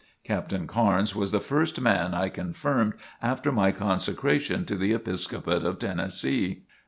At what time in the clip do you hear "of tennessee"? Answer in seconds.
5.63-6.63